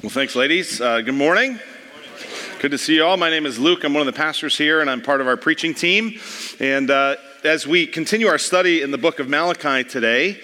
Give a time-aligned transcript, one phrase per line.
[0.00, 0.80] Well, thanks, ladies.
[0.80, 1.58] Uh, good morning.
[2.60, 3.16] Good to see you all.
[3.16, 3.82] My name is Luke.
[3.82, 6.20] I'm one of the pastors here, and I'm part of our preaching team.
[6.60, 10.40] And uh, as we continue our study in the book of Malachi today,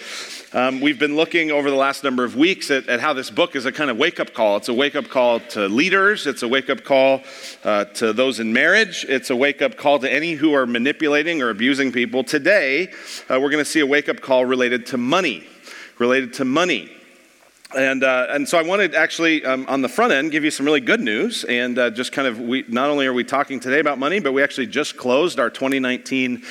[0.53, 3.55] um, we've been looking over the last number of weeks at, at, how this book
[3.55, 4.57] is a kind of wake up call.
[4.57, 7.23] It's a wake up call to leaders, it's a wake up call
[7.63, 11.43] uh, to those in marriage, it's a wake up call to any who are manipulating
[11.43, 12.25] or abusing people.
[12.25, 12.89] Today,
[13.31, 15.45] uh, we're going to see a wake up call related to money.
[16.01, 16.91] Related to money.
[17.77, 20.65] And, uh, and so I wanted actually um, on the front end give you some
[20.65, 21.45] really good news.
[21.45, 24.33] And uh, just kind of we not only are we talking today about money but
[24.33, 26.43] we actually just closed our 2019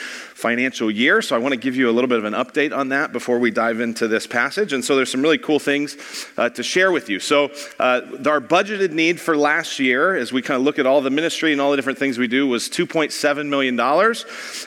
[0.43, 1.21] financial year.
[1.21, 3.39] So I want to give you a little bit of an update on that before
[3.39, 4.73] we dive into this passage.
[4.73, 5.95] And so there's some really cool things
[6.37, 7.21] uh, to share with you.
[7.21, 7.45] So
[7.79, 11.09] uh, our budgeted need for last year, as we kind of look at all the
[11.09, 13.79] ministry and all the different things we do, was $2.7 million.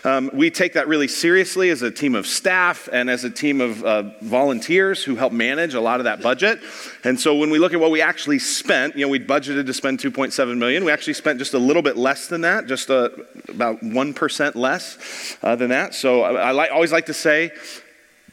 [0.03, 3.61] Um, we take that really seriously as a team of staff and as a team
[3.61, 6.59] of uh, volunteers who help manage a lot of that budget.
[7.05, 9.75] And so when we look at what we actually spent, you know, we budgeted to
[9.75, 10.87] spend 2.7 million.
[10.87, 13.11] We actually spent just a little bit less than that, just uh,
[13.51, 15.95] about 1% less uh, than than that.
[15.95, 17.51] So I, I like, always like to say,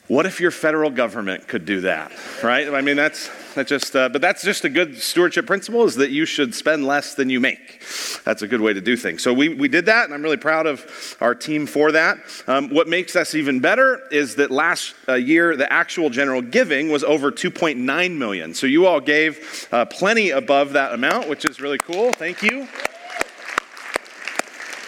[0.08, 2.12] what if your federal government could do that,
[2.44, 2.67] right?
[2.72, 6.11] I mean, that's, that just, uh, but that's just a good stewardship principle is that
[6.11, 7.81] you should spend less than you make.
[8.26, 9.23] That's a good way to do things.
[9.23, 12.17] So we, we did that, and I'm really proud of our team for that.
[12.48, 16.92] Um, what makes us even better is that last uh, year, the actual general giving
[16.92, 18.54] was over 2.9 million.
[18.54, 22.11] So you all gave uh, plenty above that amount, which is really cool.
[22.11, 22.67] Thank you.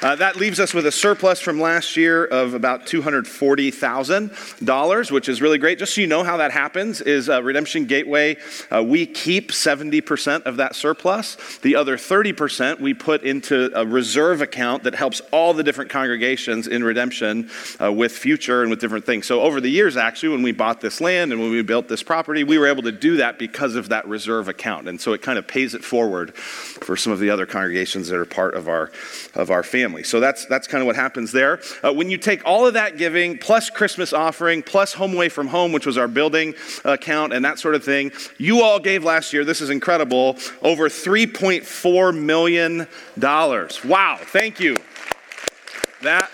[0.05, 5.41] Uh, that leaves us with a surplus from last year of about $240,000, which is
[5.41, 5.79] really great.
[5.79, 8.37] Just so you know how that happens, is uh, Redemption Gateway,
[8.69, 11.57] uh, we keep 70% of that surplus.
[11.63, 16.67] The other 30% we put into a reserve account that helps all the different congregations
[16.67, 17.49] in Redemption
[17.81, 19.25] uh, with future and with different things.
[19.25, 22.03] So over the years, actually, when we bought this land and when we built this
[22.03, 24.87] property, we were able to do that because of that reserve account.
[24.87, 28.19] And so it kind of pays it forward for some of the other congregations that
[28.19, 28.91] are part of our,
[29.33, 30.03] of our family family.
[30.03, 31.59] So that's, that's kind of what happens there.
[31.83, 35.47] Uh, when you take all of that giving, plus Christmas offering, plus Home Away from
[35.47, 39.33] Home, which was our building account and that sort of thing, you all gave last
[39.33, 42.87] year, this is incredible, over $3.4 million.
[43.85, 44.75] Wow, thank you.
[46.01, 46.29] That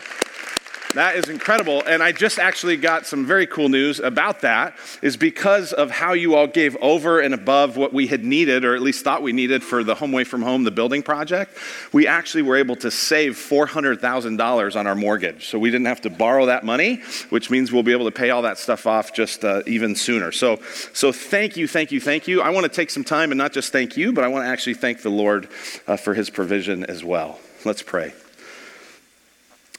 [0.94, 1.84] that is incredible.
[1.86, 6.14] And I just actually got some very cool news about that, is because of how
[6.14, 9.32] you all gave over and above what we had needed, or at least thought we
[9.32, 11.58] needed for the Home Away from Home, the building project,
[11.94, 15.48] we actually were able to save $400,000 on our mortgage.
[15.48, 18.30] So we didn't have to borrow that money, which means we'll be able to pay
[18.30, 20.32] all that stuff off just uh, even sooner.
[20.32, 20.60] So,
[20.94, 22.42] so thank you, thank you, thank you.
[22.42, 24.50] I want to take some time and not just thank you, but I want to
[24.50, 25.48] actually thank the Lord
[25.88, 27.40] uh, for his provision as well.
[27.64, 28.14] Let's pray.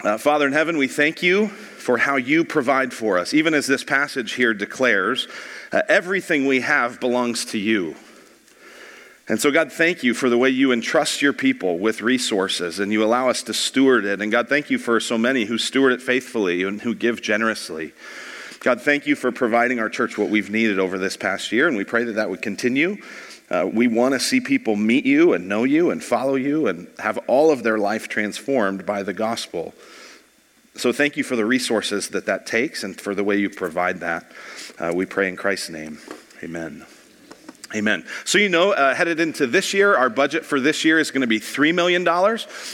[0.02, 3.32] Uh, Father in heaven, we thank you for how you provide for us.
[3.32, 5.28] Even as this passage here declares,
[5.70, 7.94] uh, everything we have belongs to you.
[9.28, 12.90] And so, God, thank you for the way you entrust your people with resources and
[12.90, 14.20] you allow us to steward it.
[14.20, 17.92] And God, thank you for so many who steward it faithfully and who give generously.
[18.58, 21.76] God, thank you for providing our church what we've needed over this past year, and
[21.76, 22.96] we pray that that would continue.
[23.52, 26.88] Uh, we want to see people meet you and know you and follow you and
[26.98, 29.74] have all of their life transformed by the gospel.
[30.74, 34.00] So thank you for the resources that that takes and for the way you provide
[34.00, 34.32] that.
[34.78, 35.98] Uh, we pray in Christ's name.
[36.42, 36.86] Amen.
[37.74, 38.04] Amen.
[38.24, 41.22] So, you know, uh, headed into this year, our budget for this year is going
[41.22, 42.06] to be $3 million.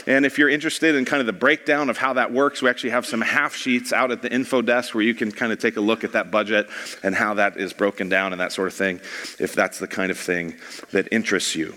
[0.07, 2.89] And if you're interested in kind of the breakdown of how that works, we actually
[2.89, 5.77] have some half sheets out at the info desk where you can kind of take
[5.77, 6.67] a look at that budget
[7.01, 8.99] and how that is broken down and that sort of thing,
[9.39, 10.55] if that's the kind of thing
[10.91, 11.75] that interests you.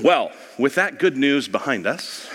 [0.00, 2.28] Well, with that good news behind us,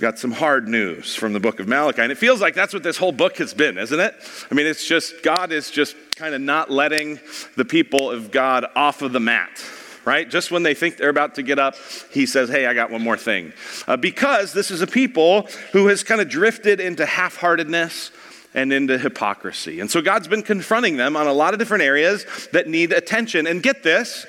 [0.00, 2.00] We've got some hard news from the book of Malachi.
[2.00, 4.14] And it feels like that's what this whole book has been, isn't it?
[4.50, 7.20] I mean, it's just, God is just kind of not letting
[7.56, 9.62] the people of God off of the mat
[10.06, 10.30] right?
[10.30, 11.74] Just when they think they're about to get up,
[12.10, 13.52] he says, Hey, I got one more thing.
[13.86, 18.10] Uh, because this is a people who has kind of drifted into half heartedness
[18.54, 19.78] and into hypocrisy.
[19.78, 23.46] And so God's been confronting them on a lot of different areas that need attention.
[23.46, 24.24] And get this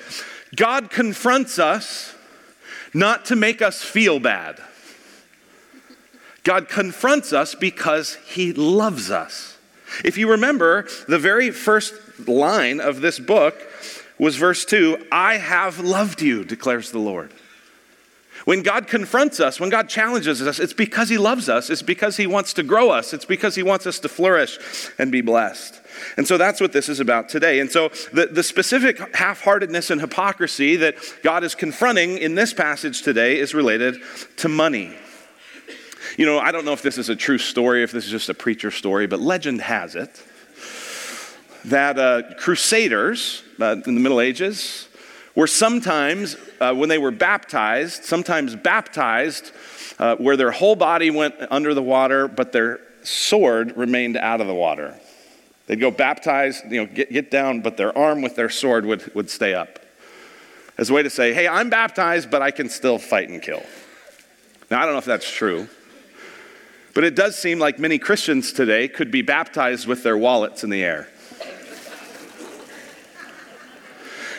[0.54, 2.14] God confronts us
[2.92, 4.60] not to make us feel bad.
[6.44, 9.56] God confronts us because he loves us.
[10.04, 11.94] If you remember, the very first
[12.26, 13.56] line of this book
[14.18, 17.32] was verse 2 I have loved you, declares the Lord.
[18.44, 21.70] When God confronts us, when God challenges us, it's because He loves us.
[21.70, 23.12] It's because He wants to grow us.
[23.12, 24.58] It's because He wants us to flourish
[24.98, 25.80] and be blessed.
[26.16, 27.60] And so that's what this is about today.
[27.60, 32.52] And so the, the specific half heartedness and hypocrisy that God is confronting in this
[32.52, 33.96] passage today is related
[34.38, 34.96] to money.
[36.16, 38.28] You know, I don't know if this is a true story, if this is just
[38.28, 40.22] a preacher story, but legend has it
[41.64, 44.88] that uh, crusaders uh, in the Middle Ages
[45.34, 49.52] were sometimes, uh, when they were baptized, sometimes baptized
[49.98, 54.46] uh, where their whole body went under the water, but their sword remained out of
[54.46, 54.98] the water.
[55.66, 59.14] They'd go baptized, you know, get, get down, but their arm with their sword would,
[59.14, 59.78] would stay up.
[60.76, 63.62] As a way to say, hey, I'm baptized, but I can still fight and kill.
[64.70, 65.68] Now, I don't know if that's true,
[66.94, 70.70] but it does seem like many Christians today could be baptized with their wallets in
[70.70, 71.08] the air.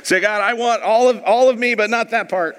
[0.03, 2.57] Say, God, I want all of, all of me, but not that part.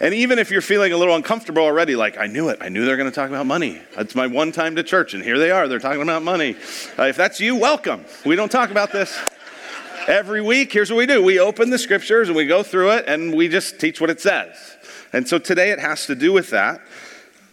[0.00, 2.84] And even if you're feeling a little uncomfortable already, like, I knew it, I knew
[2.84, 3.82] they were going to talk about money.
[3.96, 6.54] That's my one time to church, and here they are, they're talking about money.
[6.96, 8.04] Uh, if that's you, welcome.
[8.24, 9.18] We don't talk about this
[10.06, 10.72] every week.
[10.72, 13.48] Here's what we do we open the scriptures and we go through it, and we
[13.48, 14.76] just teach what it says.
[15.12, 16.80] And so today it has to do with that.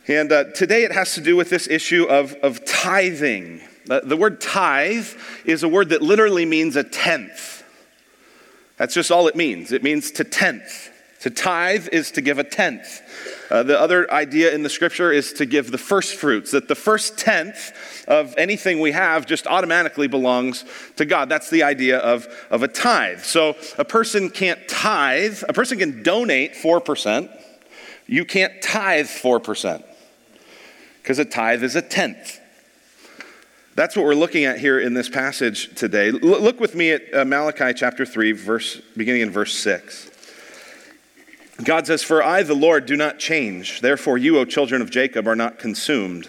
[0.07, 3.61] And uh, today it has to do with this issue of, of tithing.
[3.85, 5.07] The word tithe
[5.45, 7.63] is a word that literally means a tenth.
[8.77, 9.71] That's just all it means.
[9.71, 10.91] It means to tenth.
[11.21, 13.01] To tithe is to give a tenth.
[13.49, 16.75] Uh, the other idea in the scripture is to give the first fruits, that the
[16.75, 17.71] first tenth
[18.07, 20.65] of anything we have just automatically belongs
[20.97, 21.29] to God.
[21.29, 23.21] That's the idea of, of a tithe.
[23.21, 27.29] So a person can't tithe, a person can donate 4%.
[28.05, 29.83] You can't tithe 4%
[31.05, 32.39] because a tithe is a tenth.
[33.75, 36.09] That's what we're looking at here in this passage today.
[36.09, 40.09] Look with me at uh, Malachi chapter 3, verse, beginning in verse 6.
[41.63, 43.81] God says, For I, the Lord, do not change.
[43.81, 46.27] Therefore, you, O children of Jacob, are not consumed.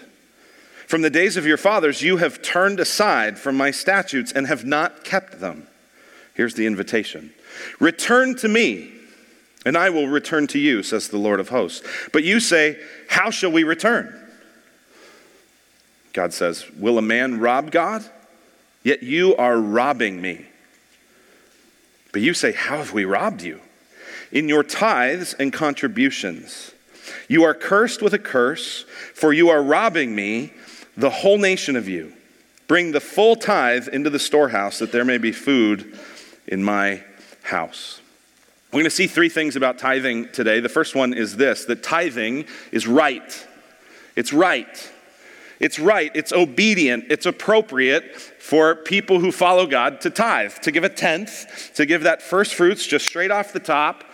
[0.86, 4.66] From the days of your fathers, you have turned aside from my statutes and have
[4.66, 5.68] not kept them.
[6.34, 7.32] Here's the invitation
[7.80, 8.92] Return to me,
[9.64, 11.82] and I will return to you, says the Lord of hosts.
[12.12, 14.24] But you say, How shall we return?
[16.16, 18.02] God says, Will a man rob God?
[18.82, 20.46] Yet you are robbing me.
[22.10, 23.60] But you say, How have we robbed you?
[24.32, 26.72] In your tithes and contributions.
[27.28, 30.54] You are cursed with a curse, for you are robbing me,
[30.96, 32.14] the whole nation of you.
[32.66, 35.98] Bring the full tithe into the storehouse, that there may be food
[36.46, 37.04] in my
[37.42, 38.00] house.
[38.72, 40.60] We're going to see three things about tithing today.
[40.60, 43.46] The first one is this that tithing is right.
[44.16, 44.92] It's right.
[45.58, 50.84] It's right, it's obedient, it's appropriate for people who follow God to tithe, to give
[50.84, 54.04] a tenth, to give that first fruits just straight off the top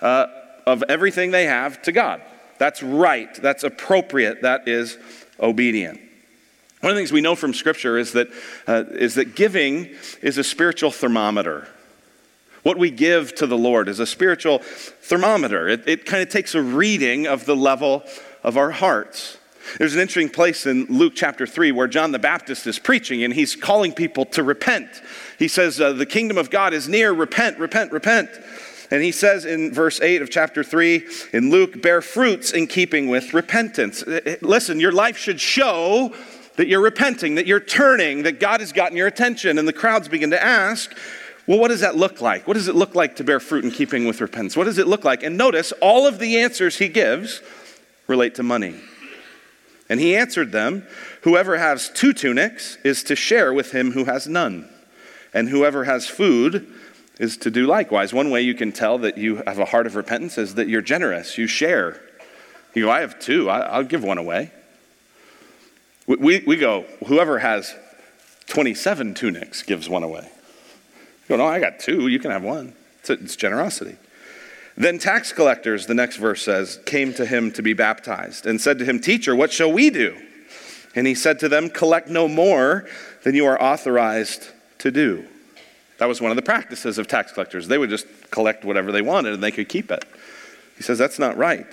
[0.00, 0.26] uh,
[0.66, 2.22] of everything they have to God.
[2.58, 4.98] That's right, that's appropriate, that is
[5.40, 6.00] obedient.
[6.80, 8.28] One of the things we know from Scripture is that,
[8.66, 9.90] uh, is that giving
[10.22, 11.68] is a spiritual thermometer.
[12.62, 15.68] What we give to the Lord is a spiritual thermometer.
[15.68, 18.02] It, it kind of takes a reading of the level
[18.42, 19.38] of our hearts.
[19.78, 23.32] There's an interesting place in Luke chapter 3 where John the Baptist is preaching and
[23.32, 24.88] he's calling people to repent.
[25.38, 28.30] He says, uh, The kingdom of God is near, repent, repent, repent.
[28.90, 33.08] And he says in verse 8 of chapter 3 in Luke, bear fruits in keeping
[33.08, 34.02] with repentance.
[34.02, 36.12] Uh, uh, listen, your life should show
[36.56, 39.58] that you're repenting, that you're turning, that God has gotten your attention.
[39.58, 40.92] And the crowds begin to ask,
[41.46, 42.46] well, what does that look like?
[42.46, 44.56] What does it look like to bear fruit in keeping with repentance?
[44.56, 45.22] What does it look like?
[45.22, 47.42] And notice all of the answers he gives
[48.08, 48.74] relate to money.
[49.90, 50.86] And he answered them,
[51.22, 54.70] Whoever has two tunics is to share with him who has none,
[55.34, 56.72] and whoever has food
[57.18, 58.14] is to do likewise.
[58.14, 60.80] One way you can tell that you have a heart of repentance is that you're
[60.80, 62.00] generous, you share.
[62.72, 64.52] You go, I have two, I, will give one away.
[66.06, 67.74] We, we, we, go, whoever has
[68.46, 70.30] 27 tunics gives one away.
[71.24, 72.74] You go, no, I got two, you can have one.
[73.00, 73.96] It's, it's generosity.
[74.80, 78.78] Then tax collectors, the next verse says, came to him to be baptized and said
[78.78, 80.16] to him, Teacher, what shall we do?
[80.94, 82.88] And he said to them, Collect no more
[83.22, 85.26] than you are authorized to do.
[85.98, 87.68] That was one of the practices of tax collectors.
[87.68, 90.02] They would just collect whatever they wanted and they could keep it.
[90.78, 91.66] He says, That's not right.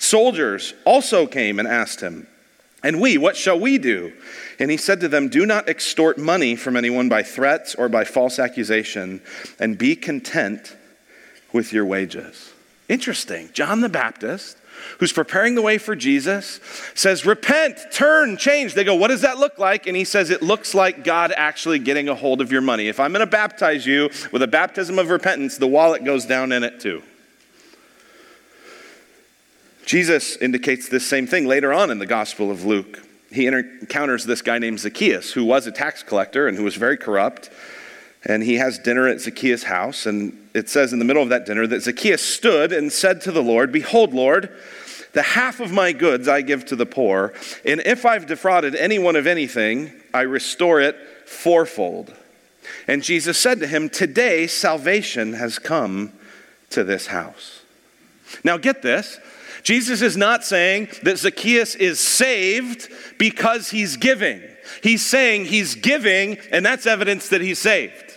[0.00, 2.26] Soldiers also came and asked him,
[2.82, 4.12] And we, what shall we do?
[4.58, 8.02] And he said to them, Do not extort money from anyone by threats or by
[8.02, 9.22] false accusation,
[9.60, 10.74] and be content
[11.52, 12.52] with your wages.
[12.88, 13.50] Interesting.
[13.52, 14.58] John the Baptist,
[14.98, 16.60] who's preparing the way for Jesus,
[16.94, 18.74] says, Repent, turn, change.
[18.74, 19.86] They go, What does that look like?
[19.86, 22.88] And he says, It looks like God actually getting a hold of your money.
[22.88, 26.52] If I'm going to baptize you with a baptism of repentance, the wallet goes down
[26.52, 27.02] in it too.
[29.86, 33.02] Jesus indicates this same thing later on in the Gospel of Luke.
[33.32, 36.96] He encounters this guy named Zacchaeus, who was a tax collector and who was very
[36.96, 37.50] corrupt
[38.24, 40.06] and he has dinner at Zacchaeus' house.
[40.06, 43.32] And it says in the middle of that dinner that Zacchaeus stood and said to
[43.32, 44.54] the Lord, Behold, Lord,
[45.12, 49.16] the half of my goods I give to the poor, and if I've defrauded anyone
[49.16, 52.14] of anything, I restore it fourfold.
[52.88, 56.12] And Jesus said to him, Today salvation has come
[56.70, 57.60] to this house.
[58.44, 59.18] Now, get this.
[59.62, 62.88] Jesus is not saying that Zacchaeus is saved
[63.18, 64.42] because he's giving.
[64.82, 68.11] He's saying he's giving, and that's evidence that he's saved.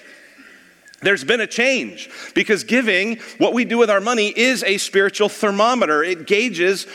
[1.01, 5.29] There's been a change because giving, what we do with our money, is a spiritual
[5.29, 6.03] thermometer.
[6.03, 6.87] It gauges,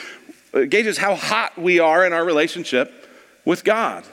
[0.52, 2.92] it gauges how hot we are in our relationship
[3.44, 4.04] with God.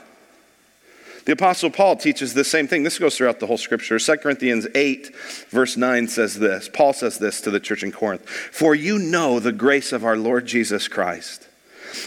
[1.24, 2.84] The Apostle Paul teaches the same thing.
[2.84, 3.98] This goes throughout the whole scripture.
[3.98, 5.14] 2 Corinthians 8,
[5.50, 6.70] verse 9 says this.
[6.72, 10.16] Paul says this to the church in Corinth For you know the grace of our
[10.16, 11.46] Lord Jesus Christ,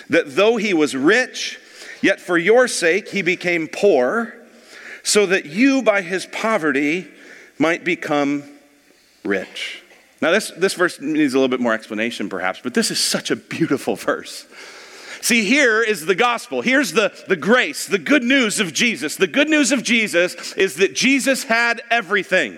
[0.10, 1.60] that though he was rich,
[2.02, 4.34] yet for your sake he became poor,
[5.04, 7.08] so that you by his poverty
[7.62, 8.44] might become
[9.24, 9.84] rich.
[10.20, 13.30] Now, this, this verse needs a little bit more explanation, perhaps, but this is such
[13.30, 14.48] a beautiful verse.
[15.22, 16.64] See, here is the gospel.
[16.64, 19.16] Here's the, the grace, the good news of Jesus.
[19.16, 22.58] The good news of Jesus is that Jesus had everything.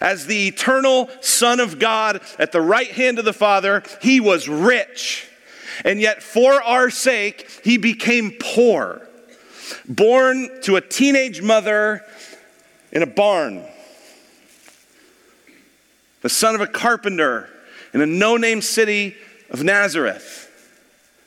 [0.00, 4.48] As the eternal Son of God at the right hand of the Father, he was
[4.48, 5.28] rich.
[5.84, 9.06] And yet, for our sake, he became poor.
[9.86, 12.02] Born to a teenage mother
[12.90, 13.66] in a barn,
[16.26, 17.48] the son of a carpenter
[17.94, 19.14] in a no name city
[19.48, 20.50] of Nazareth.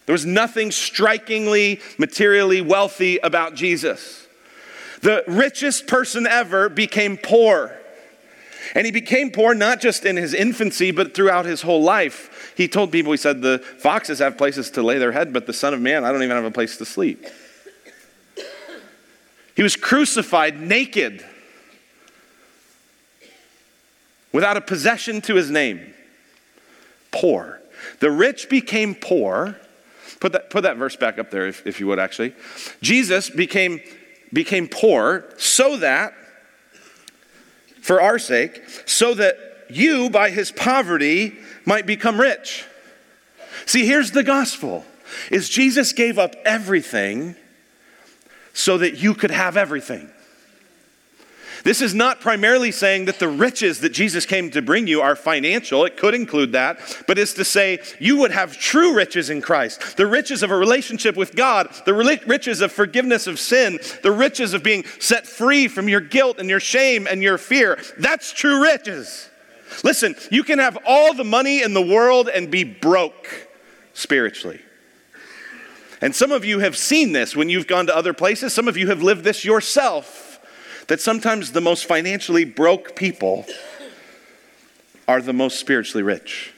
[0.08, 4.28] There was nothing strikingly materially wealthy about Jesus.
[5.02, 7.80] The richest person ever became poor.
[8.76, 12.54] And he became poor not just in his infancy, but throughout his whole life.
[12.58, 15.54] He told people, he said, The foxes have places to lay their head, but the
[15.54, 17.26] Son of Man, I don't even have a place to sleep.
[19.56, 21.26] He was crucified naked,
[24.32, 25.94] without a possession to his name.
[27.12, 27.60] Poor.
[28.00, 29.56] The rich became poor
[30.20, 32.34] Put that, put that verse back up there, if, if you would, actually.
[32.82, 33.80] Jesus became,
[34.34, 36.14] became poor so that,
[37.82, 39.38] for our sake, so that
[39.70, 42.66] you, by his poverty, might become rich.
[43.66, 44.86] See, here's the gospel
[45.32, 47.36] is Jesus gave up everything
[48.54, 50.10] so that you could have everything.
[51.64, 55.16] This is not primarily saying that the riches that Jesus came to bring you are
[55.16, 55.86] financial.
[55.86, 59.98] It could include that, but it's to say you would have true riches in Christ
[59.98, 64.54] the riches of a relationship with God, the riches of forgiveness of sin, the riches
[64.54, 67.80] of being set free from your guilt and your shame and your fear.
[67.98, 69.30] That's true riches.
[69.84, 73.48] Listen, you can have all the money in the world and be broke
[73.94, 74.62] spiritually.
[76.02, 78.54] And some of you have seen this when you've gone to other places.
[78.54, 80.29] Some of you have lived this yourself
[80.90, 83.46] that sometimes the most financially broke people
[85.08, 86.52] are the most spiritually rich.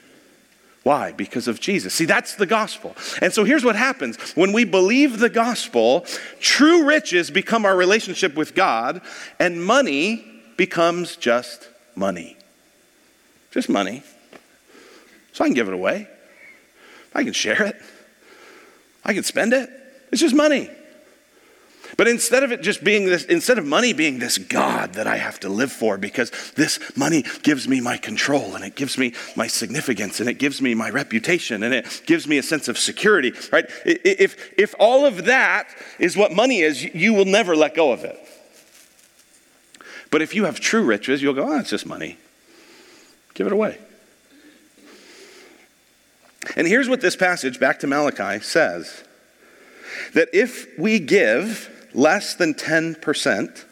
[0.84, 1.12] Why?
[1.12, 1.94] Because of Jesus.
[1.94, 2.96] See, that's the gospel.
[3.22, 6.06] And so here's what happens when we believe the gospel,
[6.40, 9.02] true riches become our relationship with God,
[9.38, 10.26] and money
[10.58, 12.38] becomes just money.
[13.52, 14.02] Just money.
[15.34, 16.08] So I can give it away,
[17.14, 17.76] I can share it,
[19.04, 19.70] I can spend it.
[20.12, 20.70] It's just money.
[21.98, 25.18] But instead of it just being this, instead of money being this God that I
[25.18, 29.14] have to live for because this money gives me my control and it gives me
[29.36, 32.78] my significance and it gives me my reputation and it gives me a sense of
[32.78, 33.66] security, right?
[33.86, 35.68] If, if all of that
[36.00, 38.18] is what money is, you will never let go of it.
[40.10, 42.18] But if you have true riches, you'll go, oh, it's just money.
[43.34, 43.78] Give it away.
[46.56, 49.04] And here's what this passage, back to Malachi, says
[50.14, 53.66] that if we give less than 10%,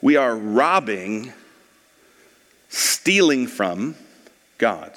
[0.00, 1.32] we are robbing,
[2.68, 3.96] stealing from
[4.58, 4.92] God.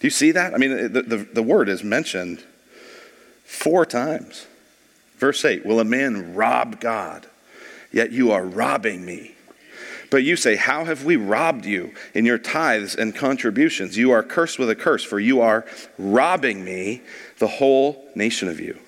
[0.00, 0.54] Do you see that?
[0.54, 2.42] I mean, the, the, the, word is mentioned
[3.44, 4.46] four times.
[5.18, 7.26] Verse 8 Will a man rob God?
[7.92, 9.34] Yet you are robbing me.
[10.10, 13.98] But you say, How have we robbed you in your tithes and contributions?
[13.98, 15.66] You are cursed with a curse, for you are
[15.98, 17.02] robbing me,
[17.38, 18.78] the whole nation of you.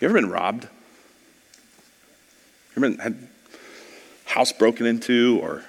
[0.00, 0.64] You ever been robbed?
[0.64, 0.68] You
[2.76, 3.28] ever been, had
[4.26, 5.64] house broken into or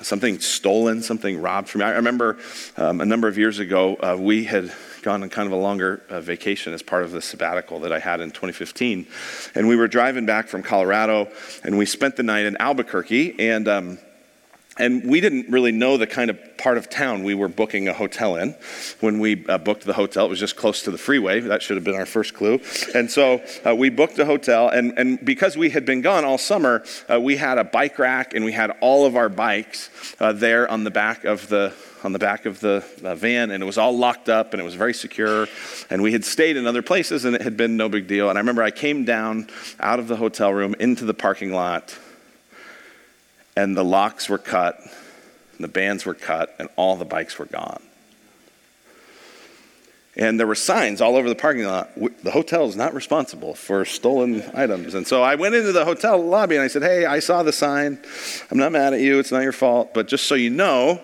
[0.00, 1.88] something stolen, something robbed from you?
[1.88, 2.38] I remember
[2.76, 6.02] um, a number of years ago, uh, we had gone on kind of a longer
[6.08, 9.08] uh, vacation as part of the sabbatical that I had in 2015.
[9.56, 11.32] And we were driving back from Colorado,
[11.64, 13.40] and we spent the night in Albuquerque.
[13.40, 13.98] And um,
[14.78, 17.92] and we didn't really know the kind of part of town we were booking a
[17.92, 18.54] hotel in.
[19.00, 21.40] When we uh, booked the hotel, it was just close to the freeway.
[21.40, 22.60] That should have been our first clue.
[22.94, 26.38] And so uh, we booked a hotel, and, and because we had been gone all
[26.38, 30.32] summer, uh, we had a bike rack and we had all of our bikes uh,
[30.32, 31.72] there on the back of the
[32.04, 34.64] on the back of the uh, van, and it was all locked up and it
[34.64, 35.46] was very secure.
[35.88, 38.28] And we had stayed in other places, and it had been no big deal.
[38.28, 39.48] And I remember I came down
[39.78, 41.96] out of the hotel room into the parking lot
[43.56, 47.46] and the locks were cut, and the bands were cut, and all the bikes were
[47.46, 47.82] gone.
[50.14, 51.90] And there were signs all over the parking lot.
[52.22, 54.94] The hotel is not responsible for stolen items.
[54.94, 57.52] And so I went into the hotel lobby and I said, Hey, I saw the
[57.52, 57.98] sign.
[58.50, 59.18] I'm not mad at you.
[59.18, 59.94] It's not your fault.
[59.94, 61.00] But just so you know,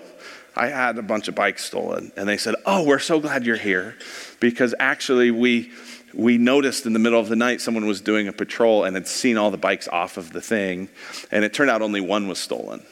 [0.55, 2.13] I had a bunch of bikes stolen.
[2.17, 3.97] And they said, Oh, we're so glad you're here
[4.41, 5.73] because actually we,
[6.15, 9.07] we noticed in the middle of the night someone was doing a patrol and had
[9.07, 10.89] seen all the bikes off of the thing.
[11.31, 12.85] And it turned out only one was stolen.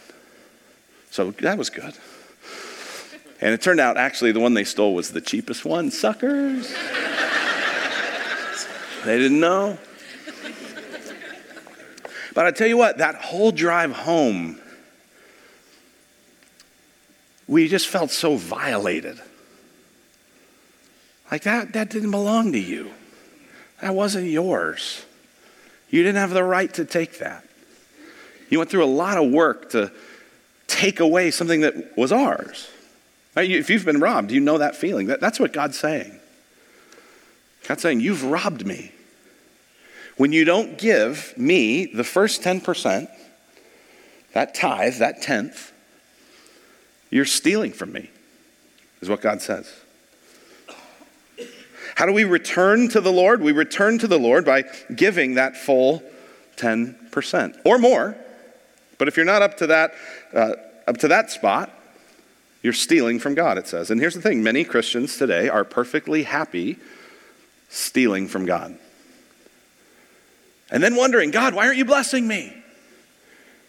[1.11, 1.95] So that was good.
[3.41, 5.91] And it turned out actually the one they stole was the cheapest one.
[5.91, 6.73] Suckers.
[9.05, 9.79] they didn't know.
[12.35, 14.61] But I tell you what, that whole drive home,
[17.47, 19.19] we just felt so violated.
[21.31, 22.91] Like that, that didn't belong to you.
[23.81, 25.05] That wasn't yours.
[25.91, 27.45] You didn't have the right to take that.
[28.49, 29.93] You went through a lot of work to
[30.67, 32.71] take away something that was ours.
[33.37, 35.07] If you've been robbed, you know that feeling.
[35.07, 36.19] that's what God's saying.
[37.67, 38.93] God's saying, You've robbed me.
[40.17, 43.09] When you don't give me the first 10%,
[44.33, 45.73] that tithe, that tenth,
[47.11, 48.11] you're stealing from me,
[49.03, 49.71] is what God says.
[51.97, 53.41] How do we return to the Lord?
[53.41, 56.03] We return to the Lord by giving that full
[56.59, 58.15] 10% or more.
[58.99, 59.95] But if you're not up to that,
[60.35, 60.53] uh,
[60.87, 61.71] up to that spot,
[62.63, 63.91] you're stealing from God, it says.
[63.91, 66.77] And here's the thing many Christians today are perfectly happy
[67.71, 68.77] stealing from God.
[70.71, 72.53] And then wondering, God, why aren't you blessing me?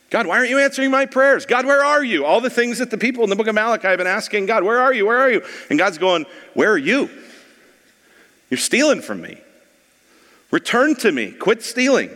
[0.10, 1.46] God, why aren't you answering my prayers?
[1.46, 2.26] God, where are you?
[2.26, 4.64] All the things that the people in the book of Malachi have been asking God,
[4.64, 5.06] where are you?
[5.06, 5.46] Where are you?
[5.70, 7.10] And God's going, Where are you?
[8.50, 9.42] You're stealing from me.
[10.52, 11.32] Return to me.
[11.32, 12.10] Quit stealing.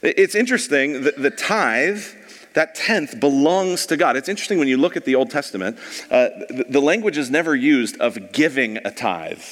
[0.00, 2.02] It's interesting that the tithe
[2.54, 4.16] that tenth belongs to God.
[4.16, 5.78] It's interesting when you look at the Old Testament,
[6.10, 9.42] uh, the, the language is never used of giving a tithe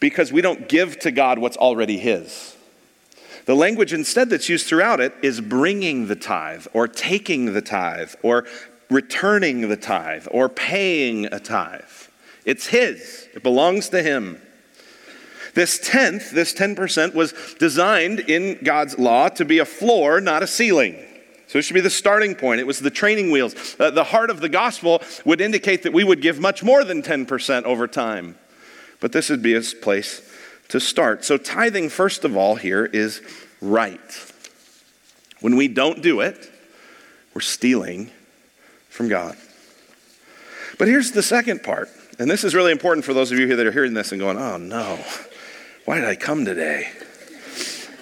[0.00, 2.56] because we don't give to God what's already His.
[3.46, 8.14] The language instead that's used throughout it is bringing the tithe or taking the tithe
[8.22, 8.46] or
[8.88, 11.82] returning the tithe or paying a tithe.
[12.46, 14.40] It's His, it belongs to Him.
[15.54, 20.46] This tenth, this 10%, was designed in God's law to be a floor, not a
[20.46, 20.98] ceiling.
[21.46, 22.60] So it should be the starting point.
[22.60, 23.76] It was the training wheels.
[23.78, 27.02] Uh, the heart of the gospel would indicate that we would give much more than
[27.02, 28.36] 10% over time.
[29.00, 30.28] But this would be a place
[30.68, 31.24] to start.
[31.24, 33.22] So tithing, first of all, here is
[33.60, 34.32] right.
[35.40, 36.50] When we don't do it,
[37.34, 38.10] we're stealing
[38.88, 39.36] from God.
[40.78, 41.88] But here's the second part.
[42.18, 44.20] And this is really important for those of you here that are hearing this and
[44.20, 45.04] going, oh no,
[45.84, 46.88] why did I come today?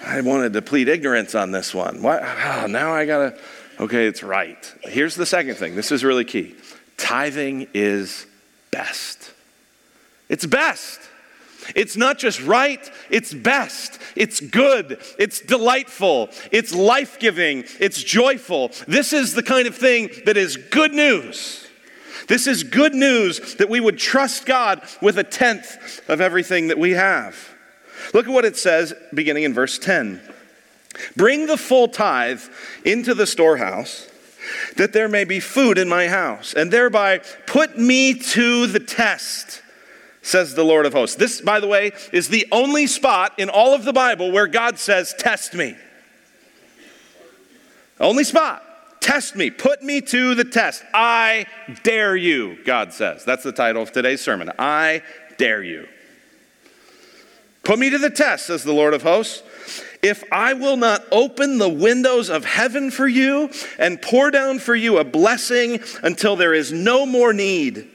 [0.05, 2.01] I wanted to plead ignorance on this one.
[2.01, 2.21] What?
[2.23, 3.37] Oh, now I gotta,
[3.79, 4.73] okay, it's right.
[4.83, 5.75] Here's the second thing.
[5.75, 6.55] This is really key.
[6.97, 8.25] Tithing is
[8.71, 9.31] best.
[10.29, 10.99] It's best.
[11.75, 13.99] It's not just right, it's best.
[14.15, 14.99] It's good.
[15.17, 16.29] It's delightful.
[16.51, 17.63] It's life giving.
[17.79, 18.71] It's joyful.
[18.87, 21.65] This is the kind of thing that is good news.
[22.27, 26.77] This is good news that we would trust God with a tenth of everything that
[26.77, 27.52] we have.
[28.13, 30.21] Look at what it says beginning in verse 10.
[31.15, 32.41] Bring the full tithe
[32.85, 34.09] into the storehouse,
[34.77, 39.61] that there may be food in my house, and thereby put me to the test,
[40.21, 41.15] says the Lord of hosts.
[41.15, 44.77] This, by the way, is the only spot in all of the Bible where God
[44.77, 45.75] says, Test me.
[47.99, 48.63] Only spot.
[49.01, 49.49] Test me.
[49.49, 50.83] Put me to the test.
[50.93, 51.45] I
[51.83, 53.25] dare you, God says.
[53.25, 54.51] That's the title of today's sermon.
[54.57, 55.03] I
[55.37, 55.87] dare you.
[57.63, 59.41] Put me to the test, says the Lord of hosts.
[60.01, 63.49] If I will not open the windows of heaven for you
[63.79, 67.87] and pour down for you a blessing until there is no more need,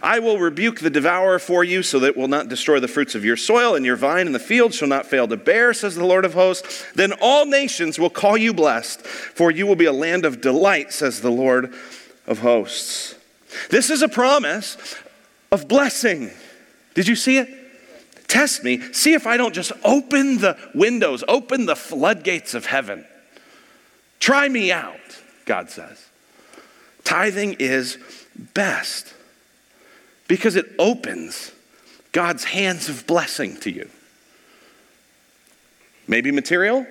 [0.00, 3.16] I will rebuke the devourer for you so that it will not destroy the fruits
[3.16, 5.96] of your soil, and your vine in the field shall not fail to bear, says
[5.96, 6.84] the Lord of hosts.
[6.94, 10.92] Then all nations will call you blessed, for you will be a land of delight,
[10.92, 11.74] says the Lord
[12.26, 13.16] of hosts.
[13.70, 14.76] This is a promise
[15.52, 16.30] of blessing.
[16.94, 17.63] Did you see it?
[18.34, 18.80] Test me.
[18.92, 23.06] See if I don't just open the windows, open the floodgates of heaven.
[24.18, 26.04] Try me out, God says.
[27.04, 27.96] Tithing is
[28.52, 29.14] best
[30.26, 31.52] because it opens
[32.10, 33.88] God's hands of blessing to you.
[36.08, 36.84] Maybe material,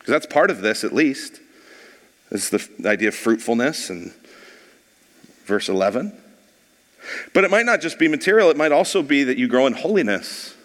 [0.00, 1.38] because that's part of this at least.
[2.32, 4.12] Is the idea of fruitfulness and
[5.44, 6.12] verse 11.
[7.32, 9.74] But it might not just be material, it might also be that you grow in
[9.74, 10.56] holiness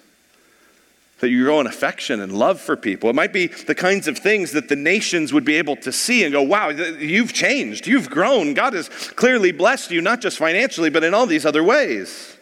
[1.19, 3.09] that you grow in affection and love for people.
[3.09, 6.23] It might be the kinds of things that the nations would be able to see
[6.23, 8.53] and go, wow, you've changed, you've grown.
[8.53, 12.37] God has clearly blessed you, not just financially, but in all these other ways.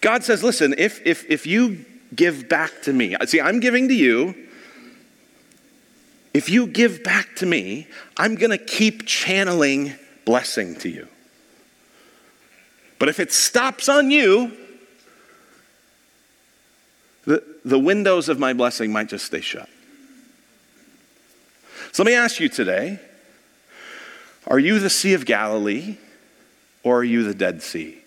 [0.00, 3.94] God says, listen, if, if, if you give back to me, see, I'm giving to
[3.94, 4.34] you.
[6.32, 11.08] If you give back to me, I'm going to keep channeling blessing to you.
[12.98, 14.56] But if it stops on you,
[17.64, 19.68] the, windows of my blessing might just stay shut.
[21.92, 23.00] So let me ask you today
[24.46, 25.96] are you the Sea of Galilee
[26.82, 27.98] or are you the Dead Sea?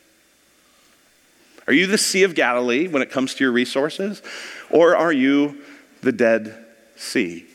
[1.68, 4.22] Are you the Sea of Galilee when it comes to your resources
[4.70, 5.58] or are you
[6.02, 7.46] the Dead Sea?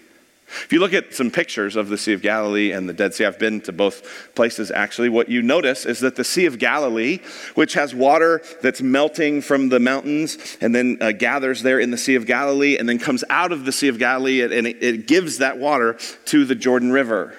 [0.64, 3.26] If you look at some pictures of the Sea of Galilee and the Dead Sea,
[3.26, 5.08] I've been to both places actually.
[5.08, 7.18] What you notice is that the Sea of Galilee,
[7.54, 11.98] which has water that's melting from the mountains and then uh, gathers there in the
[11.98, 15.06] Sea of Galilee and then comes out of the Sea of Galilee and it, it
[15.06, 17.34] gives that water to the Jordan River.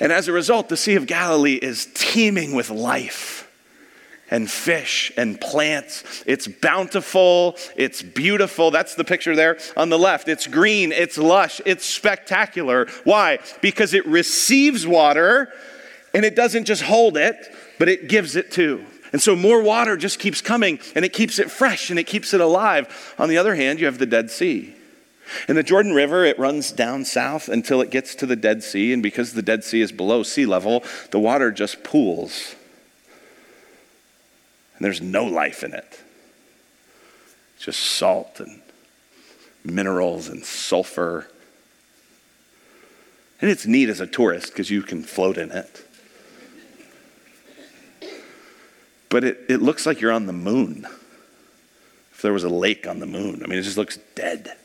[0.00, 3.47] And as a result, the Sea of Galilee is teeming with life
[4.30, 6.24] and fish and plants.
[6.26, 8.70] It's bountiful, it's beautiful.
[8.70, 10.28] That's the picture there on the left.
[10.28, 12.86] It's green, it's lush, it's spectacular.
[13.04, 13.38] Why?
[13.60, 15.52] Because it receives water
[16.14, 17.36] and it doesn't just hold it,
[17.78, 18.84] but it gives it too.
[19.12, 22.34] And so more water just keeps coming and it keeps it fresh and it keeps
[22.34, 23.14] it alive.
[23.18, 24.74] On the other hand, you have the Dead Sea.
[25.46, 28.94] In the Jordan River, it runs down south until it gets to the Dead Sea,
[28.94, 32.54] and because the Dead Sea is below sea level, the water just pools
[34.78, 36.00] and there's no life in it.
[37.56, 38.62] It's just salt and
[39.64, 41.26] minerals and sulfur.
[43.40, 45.84] And it's neat as a tourist because you can float in it.
[49.08, 50.86] But it, it looks like you're on the moon.
[52.12, 54.56] If there was a lake on the moon, I mean, it just looks dead.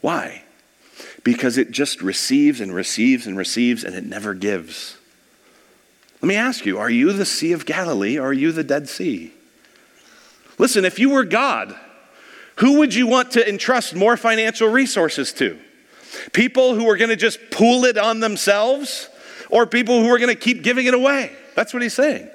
[0.00, 0.44] Why?
[1.24, 4.96] Because it just receives and receives and receives and it never gives.
[6.22, 8.88] Let me ask you are you the Sea of Galilee or are you the Dead
[8.88, 9.32] Sea?
[10.58, 11.74] Listen, if you were God,
[12.56, 15.58] who would you want to entrust more financial resources to?
[16.32, 19.08] People who are going to just pool it on themselves
[19.48, 21.32] or people who are going to keep giving it away?
[21.54, 22.28] That's what he's saying.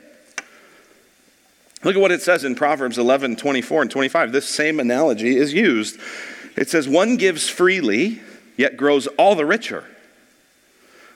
[1.84, 4.32] Look at what it says in Proverbs 11 24 and 25.
[4.32, 6.00] This same analogy is used.
[6.58, 8.22] It says, One gives freely,
[8.58, 9.86] yet grows all the richer.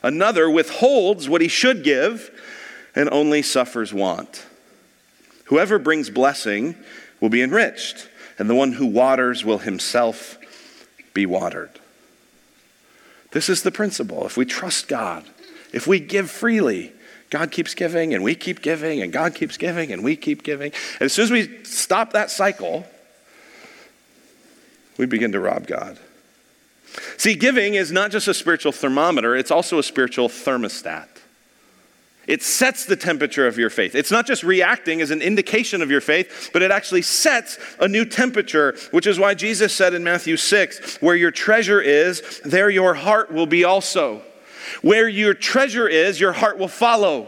[0.03, 2.29] Another withholds what he should give
[2.99, 4.45] and only suffers want.
[5.45, 6.75] Whoever brings blessing
[7.21, 10.37] will be enriched, and the one who waters will himself
[11.13, 11.69] be watered.
[13.31, 14.25] This is the principle.
[14.25, 15.23] If we trust God,
[15.71, 16.91] if we give freely,
[17.29, 20.73] God keeps giving and we keep giving and God keeps giving and we keep giving.
[20.95, 22.85] And as soon as we stop that cycle,
[24.97, 25.97] we begin to rob God.
[27.15, 31.18] See, giving is not just a spiritual thermometer, it's also a spiritual thermostat.
[32.29, 33.95] It sets the temperature of your faith.
[33.95, 37.87] It's not just reacting as an indication of your faith, but it actually sets a
[37.87, 42.69] new temperature, which is why Jesus said in Matthew 6 where your treasure is, there
[42.69, 44.21] your heart will be also.
[44.83, 47.27] Where your treasure is, your heart will follow.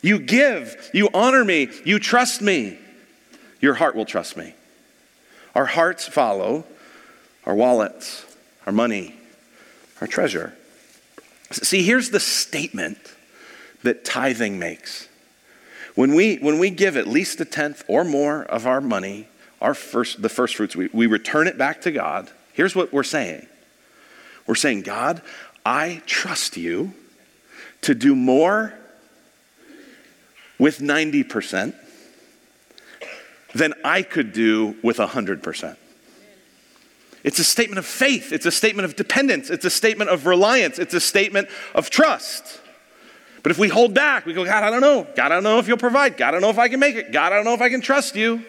[0.00, 2.78] You give, you honor me, you trust me,
[3.60, 4.54] your heart will trust me.
[5.56, 6.64] Our hearts follow
[7.46, 8.24] our wallets,
[8.64, 9.16] our money,
[10.00, 10.54] our treasure.
[11.50, 12.96] See, here's the statement
[13.82, 15.08] that tithing makes.
[15.94, 19.28] When we, when we give at least a tenth or more of our money,
[19.60, 22.30] our first, the first fruits, we, we return it back to God.
[22.52, 23.46] Here's what we're saying
[24.46, 25.22] We're saying, God,
[25.64, 26.94] I trust you
[27.82, 28.74] to do more
[30.58, 31.74] with 90%
[33.54, 35.76] than I could do with 100%.
[37.22, 38.32] It's a statement of faith.
[38.32, 39.50] It's a statement of dependence.
[39.50, 40.78] It's a statement of reliance.
[40.78, 42.60] It's a statement of trust.
[43.42, 45.06] But if we hold back, we go, God, I don't know.
[45.16, 46.16] God, I don't know if you'll provide.
[46.16, 47.12] God, I don't know if I can make it.
[47.12, 48.44] God, I don't know if I can trust you.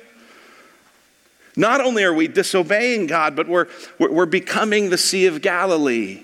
[1.56, 3.68] Not only are we disobeying God, but we're,
[4.00, 6.24] we're, becoming the Sea of Galilee.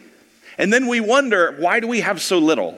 [0.58, 2.78] And then we wonder, why do we have so little?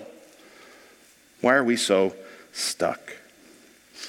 [1.42, 2.16] Why are we so
[2.52, 3.18] stuck?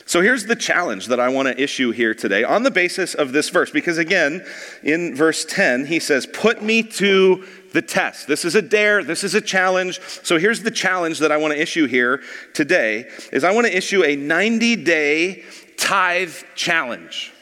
[0.06, 3.32] So here's the challenge that I want to issue here today on the basis of
[3.32, 3.70] this verse.
[3.70, 4.44] Because again,
[4.82, 8.26] in verse 10, he says, Put me to the test.
[8.26, 10.00] This is a dare, this is a challenge.
[10.22, 12.22] So here's the challenge that I want to issue here
[12.54, 15.44] today is I want to issue a 90-day
[15.76, 17.32] tithe challenge.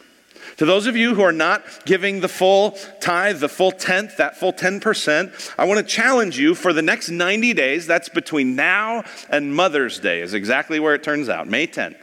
[0.58, 4.36] To those of you who are not giving the full tithe, the full tenth, that
[4.36, 9.04] full 10%, I want to challenge you for the next 90 days, that's between now
[9.30, 11.96] and Mother's Day, is exactly where it turns out, May 10th.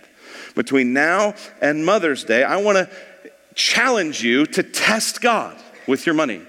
[0.55, 2.89] Between now and Mother's Day, I want to
[3.55, 6.41] challenge you to test God with your money,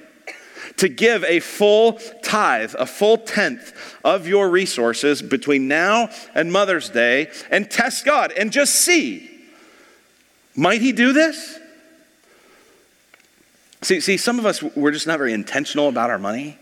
[0.76, 3.72] to give a full tithe, a full tenth
[4.04, 9.30] of your resources between now and Mother's Day and test God and just see.
[10.54, 11.58] Might He do this?
[13.82, 16.58] See, see, some of us, we're just not very intentional about our money.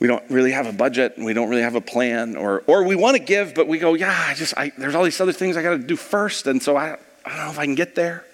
[0.00, 2.84] We don't really have a budget and we don't really have a plan, or, or
[2.84, 5.32] we want to give, but we go, yeah, I just, I, there's all these other
[5.32, 7.74] things I got to do first, and so I, I don't know if I can
[7.74, 8.24] get there.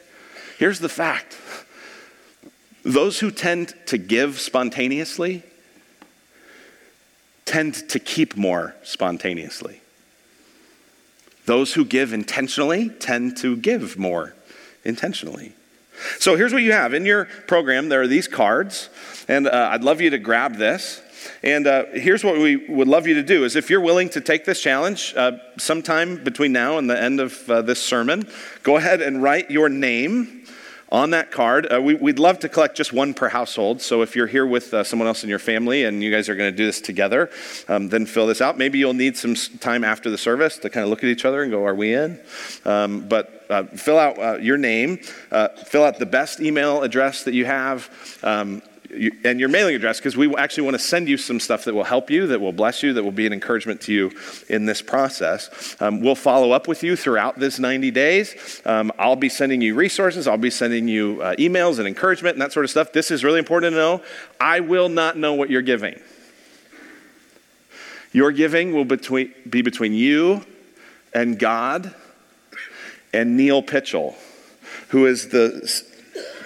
[0.58, 1.36] Here's the fact
[2.86, 5.42] those who tend to give spontaneously
[7.44, 9.80] tend to keep more spontaneously.
[11.46, 14.34] Those who give intentionally tend to give more
[14.84, 15.52] intentionally.
[16.18, 16.94] So here's what you have.
[16.94, 18.88] In your program, there are these cards,
[19.26, 21.00] and uh, I'd love you to grab this.
[21.42, 24.20] And uh, here's what we would love you to do is if you're willing to
[24.20, 28.28] take this challenge uh, sometime between now and the end of uh, this sermon,
[28.62, 30.46] go ahead and write your name
[30.90, 31.66] on that card.
[31.72, 33.82] Uh, we, would love to collect just one per household.
[33.82, 36.36] So if you're here with uh, someone else in your family and you guys are
[36.36, 37.30] going to do this together,
[37.68, 38.56] um, then fill this out.
[38.56, 41.42] Maybe you'll need some time after the service to kind of look at each other
[41.42, 42.20] and go, Are we in?
[42.64, 47.24] Um, but uh, fill out uh, your name, uh, fill out the best email address
[47.24, 47.90] that you have.
[48.22, 48.62] Um,
[49.24, 51.84] and your mailing address because we actually want to send you some stuff that will
[51.84, 54.12] help you, that will bless you, that will be an encouragement to you
[54.48, 55.76] in this process.
[55.80, 58.62] Um, we'll follow up with you throughout this 90 days.
[58.64, 62.42] Um, I'll be sending you resources, I'll be sending you uh, emails and encouragement and
[62.42, 62.92] that sort of stuff.
[62.92, 64.02] This is really important to know.
[64.40, 66.00] I will not know what you're giving.
[68.12, 70.44] Your giving will between, be between you
[71.12, 71.94] and God
[73.12, 74.14] and Neil Pitchell,
[74.88, 75.84] who is the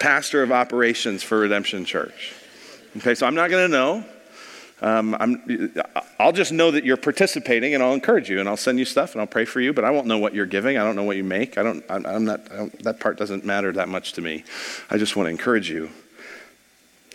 [0.01, 2.35] pastor of operations for Redemption Church.
[2.97, 4.05] Okay, so I'm not going to know.
[4.83, 5.73] Um, I'm,
[6.19, 9.13] I'll just know that you're participating and I'll encourage you and I'll send you stuff
[9.13, 10.77] and I'll pray for you, but I won't know what you're giving.
[10.79, 11.59] I don't know what you make.
[11.59, 14.45] I don't, I'm, I'm not, I don't, that part doesn't matter that much to me.
[14.91, 15.91] I just want to encourage you.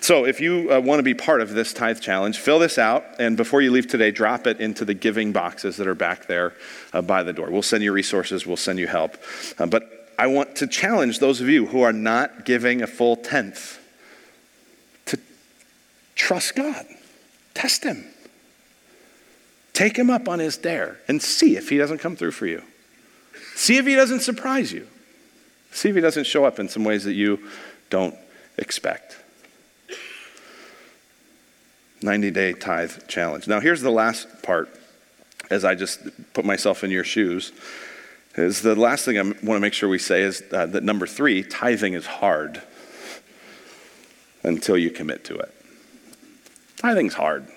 [0.01, 3.03] So, if you uh, want to be part of this tithe challenge, fill this out,
[3.17, 6.53] and before you leave today, drop it into the giving boxes that are back there
[6.93, 7.49] uh, by the door.
[7.49, 9.17] We'll send you resources, we'll send you help.
[9.57, 13.15] Uh, but I want to challenge those of you who are not giving a full
[13.15, 13.79] tenth
[16.15, 16.85] trust God.
[17.53, 18.05] Test Him.
[19.73, 22.63] Take Him up on His dare and see if He doesn't come through for you.
[23.55, 24.87] See if He doesn't surprise you.
[25.71, 27.39] See if He doesn't show up in some ways that you
[27.89, 28.15] don't
[28.57, 29.17] expect.
[32.01, 33.47] 90 day tithe challenge.
[33.47, 34.69] Now, here's the last part
[35.49, 35.99] as I just
[36.33, 37.51] put myself in your shoes
[38.35, 41.07] is the last thing I want to make sure we say is uh, that number
[41.07, 42.61] three, tithing is hard
[44.43, 45.53] until you commit to it.
[46.77, 47.47] Tithing's hard.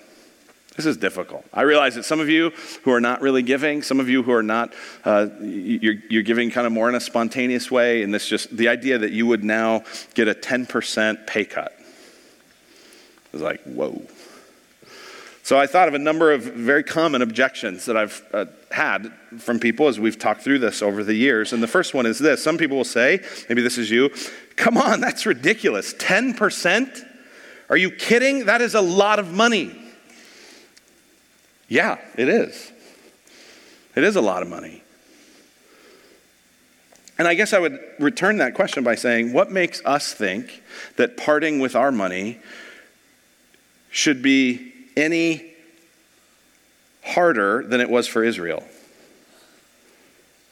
[0.75, 1.43] This is difficult.
[1.53, 2.51] I realize that some of you
[2.83, 6.51] who are not really giving, some of you who are not, uh, you're, you're giving
[6.51, 9.43] kind of more in a spontaneous way, and this just the idea that you would
[9.43, 11.77] now get a 10% pay cut
[13.33, 14.01] is like, whoa.
[15.43, 19.59] So I thought of a number of very common objections that I've uh, had from
[19.59, 21.51] people as we've talked through this over the years.
[21.51, 24.11] And the first one is this some people will say, maybe this is you,
[24.55, 25.93] come on, that's ridiculous.
[25.95, 27.05] 10%?
[27.69, 28.45] Are you kidding?
[28.45, 29.75] That is a lot of money.
[31.67, 32.71] Yeah, it is.
[33.95, 34.81] It is a lot of money.
[37.19, 40.63] And I guess I would return that question by saying, what makes us think
[40.95, 42.39] that parting with our money
[43.91, 45.53] should be any
[47.03, 48.63] harder than it was for Israel.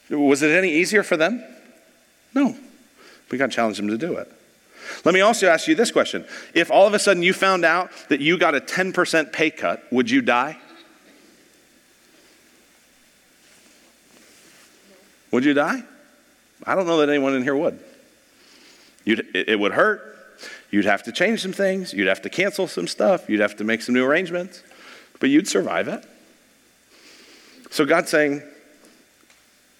[0.09, 1.43] Was it any easier for them?
[2.33, 2.55] No.
[3.31, 4.31] We got to challenge them to do it.
[5.05, 6.25] Let me also ask you this question.
[6.53, 9.83] If all of a sudden you found out that you got a 10% pay cut,
[9.91, 10.57] would you die?
[15.31, 15.83] Would you die?
[16.65, 17.79] I don't know that anyone in here would.
[19.05, 20.15] You'd, it would hurt.
[20.69, 23.63] You'd have to change some things, you'd have to cancel some stuff, you'd have to
[23.63, 24.61] make some new arrangements,
[25.19, 26.05] but you'd survive it.
[27.71, 28.43] So God's saying,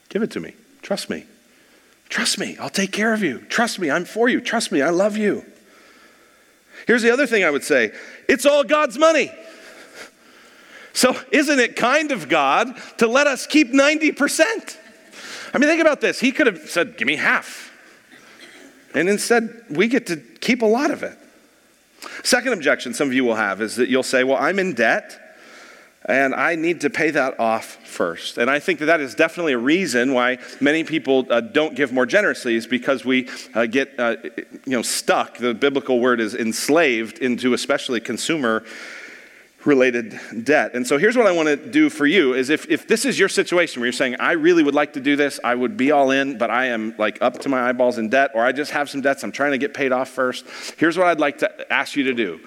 [0.10, 0.54] Give it to me.
[0.82, 1.26] Trust me.
[2.10, 2.58] Trust me.
[2.60, 3.39] I'll take care of you.
[3.50, 3.91] Trust me.
[3.91, 4.39] I'm for you.
[4.41, 4.82] Trust me.
[4.82, 5.46] I love you.
[6.86, 7.91] Here's the other thing I would say
[8.28, 9.32] it's all God's money.
[10.93, 14.78] So, isn't it kind of God to let us keep 90%?
[15.54, 16.20] I mean, think about this.
[16.20, 17.72] He could have said, Give me half.
[18.96, 21.17] And instead, we get to keep a lot of it.
[22.24, 25.27] Second objection some of you will have is that you'll say, Well, I'm in debt
[26.08, 28.38] and I need to pay that off first.
[28.38, 31.91] And I think that that is definitely a reason why many people uh, don't give
[31.91, 34.15] more generously is because we uh, get uh,
[34.65, 35.38] you know stuck.
[35.38, 38.63] The biblical word is enslaved into especially consumer
[39.65, 40.72] related debt.
[40.76, 43.20] And so here's what I want to do for you is if, if this is
[43.20, 45.91] your situation where you're saying, I really would like to do this, I would be
[45.91, 48.72] all in, but I am like up to my eyeballs in debt, or I just
[48.72, 50.46] have some debts, I'm trying to get paid off first.
[50.78, 52.39] Here's what I'd like to ask you to do.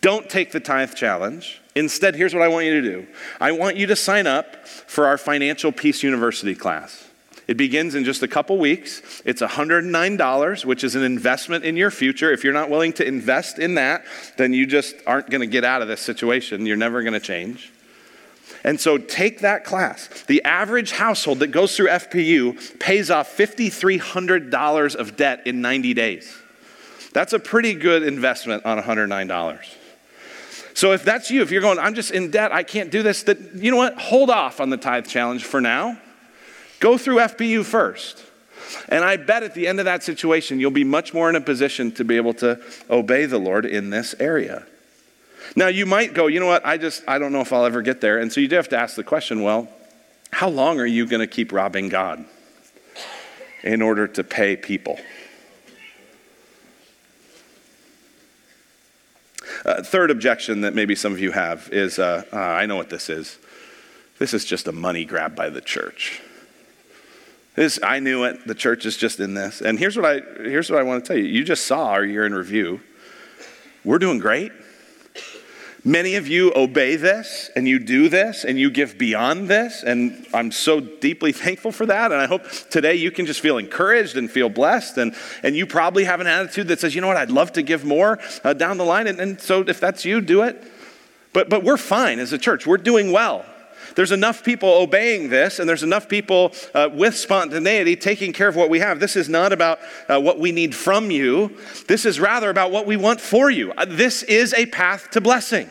[0.00, 1.60] Don't take the tithe challenge.
[1.76, 3.06] Instead, here's what I want you to do.
[3.38, 7.06] I want you to sign up for our Financial Peace University class.
[7.46, 9.22] It begins in just a couple weeks.
[9.26, 12.32] It's $109, which is an investment in your future.
[12.32, 14.04] If you're not willing to invest in that,
[14.38, 16.64] then you just aren't going to get out of this situation.
[16.64, 17.70] You're never going to change.
[18.64, 20.08] And so take that class.
[20.26, 26.36] The average household that goes through FPU pays off $5,300 of debt in 90 days.
[27.12, 29.76] That's a pretty good investment on $109.
[30.76, 33.22] So if that's you, if you're going, I'm just in debt, I can't do this,
[33.22, 33.98] that you know what?
[33.98, 35.96] Hold off on the tithe challenge for now.
[36.80, 38.22] Go through FPU first.
[38.90, 41.40] And I bet at the end of that situation, you'll be much more in a
[41.40, 42.60] position to be able to
[42.90, 44.66] obey the Lord in this area.
[45.56, 47.80] Now, you might go, you know what, I just, I don't know if I'll ever
[47.80, 48.18] get there.
[48.18, 49.70] And so you do have to ask the question well,
[50.30, 52.22] how long are you going to keep robbing God
[53.62, 54.98] in order to pay people?
[59.66, 62.88] Uh, third objection that maybe some of you have is uh, uh, I know what
[62.88, 63.36] this is.
[64.20, 66.22] This is just a money grab by the church.
[67.56, 68.46] This, I knew it.
[68.46, 69.60] The church is just in this.
[69.62, 71.24] And here's what I, here's what I want to tell you.
[71.24, 72.80] You just saw our year in review.
[73.84, 74.52] We're doing great.
[75.86, 79.84] Many of you obey this and you do this and you give beyond this.
[79.84, 82.10] And I'm so deeply thankful for that.
[82.10, 84.98] And I hope today you can just feel encouraged and feel blessed.
[84.98, 87.62] And, and you probably have an attitude that says, you know what, I'd love to
[87.62, 89.06] give more uh, down the line.
[89.06, 90.60] And, and so if that's you, do it.
[91.32, 92.66] But, but we're fine as a church.
[92.66, 93.46] We're doing well.
[93.94, 98.56] There's enough people obeying this, and there's enough people uh, with spontaneity taking care of
[98.56, 99.00] what we have.
[99.00, 101.56] This is not about uh, what we need from you,
[101.88, 103.72] this is rather about what we want for you.
[103.72, 105.70] Uh, this is a path to blessing.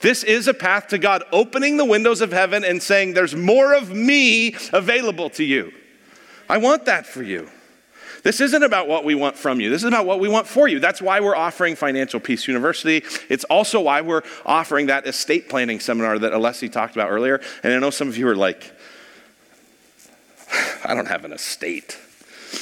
[0.00, 3.74] This is a path to God opening the windows of heaven and saying, There's more
[3.74, 5.72] of me available to you.
[6.48, 7.48] I want that for you.
[8.22, 9.70] This isn't about what we want from you.
[9.70, 10.80] This is about what we want for you.
[10.80, 13.04] That's why we're offering Financial Peace University.
[13.28, 17.40] It's also why we're offering that estate planning seminar that Alessi talked about earlier.
[17.62, 18.72] And I know some of you are like,
[20.84, 21.98] I don't have an estate.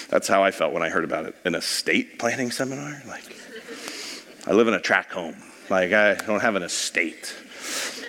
[0.09, 1.37] That's how I felt when I heard about it.
[1.45, 3.03] An estate planning seminar?
[3.07, 3.25] Like,
[4.47, 5.37] I live in a tract home.
[5.71, 7.35] Like, I don't have an estate.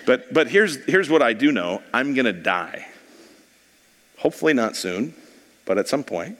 [0.06, 2.86] But, but here's, here's what I do know I'm going to die.
[4.18, 5.14] Hopefully, not soon,
[5.64, 6.38] but at some point.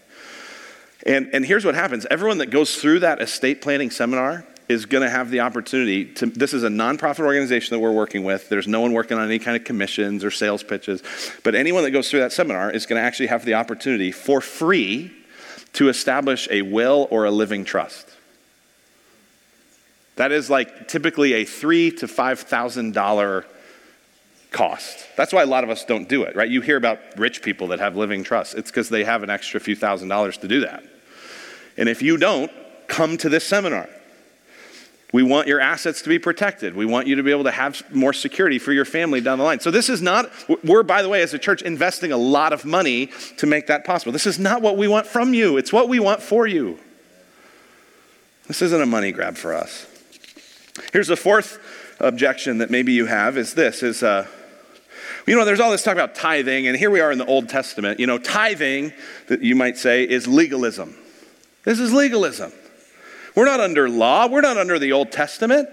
[1.06, 5.02] And, and here's what happens everyone that goes through that estate planning seminar is going
[5.02, 6.26] to have the opportunity to.
[6.26, 8.48] This is a nonprofit organization that we're working with.
[8.48, 11.02] There's no one working on any kind of commissions or sales pitches.
[11.42, 14.40] But anyone that goes through that seminar is going to actually have the opportunity for
[14.40, 15.12] free
[15.74, 18.08] to establish a will or a living trust.
[20.16, 23.46] That is like typically a three to five thousand dollar
[24.50, 25.06] cost.
[25.16, 26.48] That's why a lot of us don't do it, right?
[26.48, 28.54] You hear about rich people that have living trusts.
[28.54, 30.82] It's because they have an extra few thousand dollars to do that.
[31.79, 32.51] And if you don't,
[32.88, 33.88] come to this seminar.
[35.12, 36.77] We want your assets to be protected.
[36.77, 39.45] We want you to be able to have more security for your family down the
[39.45, 39.61] line.
[39.61, 40.31] So, this is not,
[40.62, 43.87] we're, by the way, as a church, investing a lot of money to make that
[43.87, 44.12] possible.
[44.12, 46.79] This is not what we want from you, it's what we want for you.
[48.49, 49.87] This isn't a money grab for us.
[50.93, 51.59] Here's the fourth
[52.01, 54.27] objection that maybe you have is this is uh,
[55.27, 57.49] you know, there's all this talk about tithing, and here we are in the Old
[57.49, 58.01] Testament.
[58.01, 58.93] You know, tithing,
[59.27, 60.97] that you might say, is legalism.
[61.68, 62.50] This is legalism.
[63.35, 65.68] We're not under law, we're not under the Old Testament,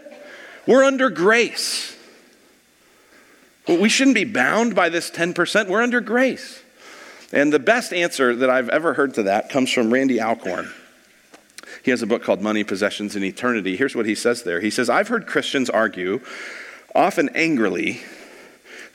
[0.68, 1.96] we're under grace.
[3.66, 6.62] We shouldn't be bound by this 10%, we're under grace.
[7.32, 10.70] And the best answer that I've ever heard to that comes from Randy Alcorn.
[11.82, 13.78] He has a book called Money, Possessions, and Eternity.
[13.78, 14.60] Here's what he says there.
[14.60, 16.20] He says, I've heard Christians argue,
[16.94, 18.02] often angrily,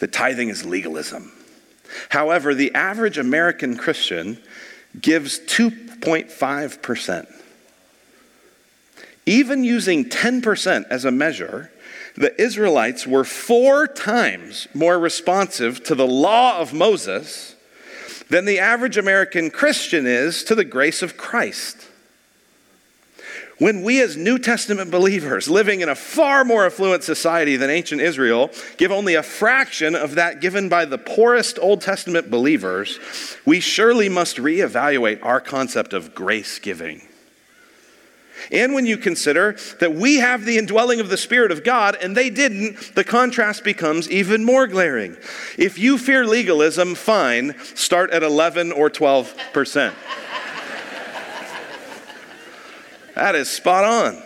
[0.00, 1.32] that tithing is legalism.
[2.10, 4.38] However, the average American Christian
[4.98, 7.26] gives 2.5%.
[9.26, 11.70] Even using 10% as a measure,
[12.16, 17.55] the Israelites were four times more responsive to the law of Moses
[18.29, 21.89] than the average American Christian is to the grace of Christ.
[23.61, 28.00] When we, as New Testament believers, living in a far more affluent society than ancient
[28.00, 32.98] Israel, give only a fraction of that given by the poorest Old Testament believers,
[33.44, 37.02] we surely must reevaluate our concept of grace giving.
[38.50, 42.17] And when you consider that we have the indwelling of the Spirit of God and
[42.17, 45.19] they didn't, the contrast becomes even more glaring.
[45.58, 49.94] If you fear legalism, fine, start at 11 or 12 percent.
[53.21, 54.23] That is spot on.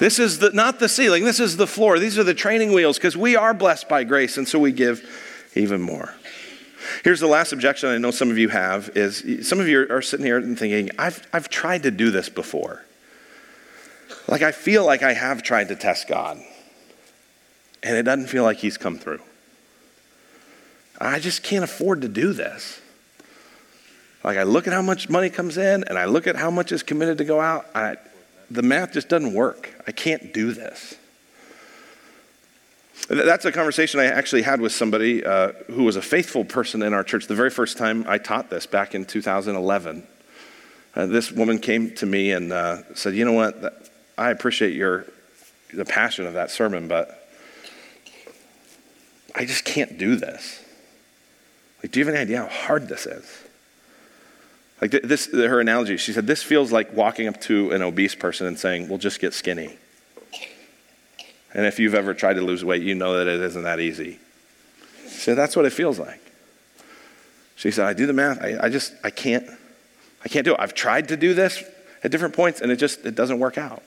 [0.00, 2.00] This is the, not the ceiling, this is the floor.
[2.00, 5.08] These are the training wheels because we are blessed by grace, and so we give
[5.54, 6.12] even more.
[7.04, 10.02] Here's the last objection I know some of you have is some of you are
[10.02, 12.84] sitting here and thinking, I've, I've tried to do this before.
[14.26, 16.40] Like I feel like I have tried to test God,
[17.84, 19.20] and it doesn't feel like He's come through.
[21.00, 22.79] I just can't afford to do this.
[24.22, 26.72] Like I look at how much money comes in and I look at how much
[26.72, 27.66] is committed to go out.
[27.74, 27.96] I,
[28.50, 29.70] the math just doesn't work.
[29.86, 30.94] I can't do this.
[33.08, 36.92] That's a conversation I actually had with somebody uh, who was a faithful person in
[36.92, 40.06] our church the very first time I taught this back in 2011.
[40.94, 43.90] Uh, this woman came to me and uh, said, You know what?
[44.18, 45.06] I appreciate your,
[45.72, 47.28] the passion of that sermon, but
[49.34, 50.62] I just can't do this.
[51.82, 53.24] Like, do you have any idea how hard this is?
[54.80, 58.46] Like this, her analogy, she said, this feels like walking up to an obese person
[58.46, 59.76] and saying, we'll just get skinny.
[61.52, 64.18] And if you've ever tried to lose weight, you know that it isn't that easy.
[65.04, 66.20] She said, that's what it feels like.
[67.56, 68.40] She said, I do the math.
[68.40, 69.46] I, I just, I can't,
[70.24, 70.60] I can't do it.
[70.60, 71.62] I've tried to do this
[72.02, 73.82] at different points and it just, it doesn't work out.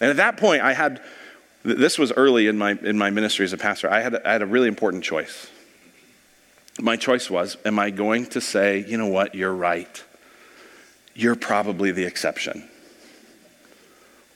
[0.00, 1.02] And at that point, I had,
[1.62, 3.90] this was early in my, in my ministry as a pastor.
[3.90, 5.48] I had, I had a really important choice
[6.80, 10.02] my choice was am I going to say, you know what, you're right?
[11.14, 12.68] You're probably the exception.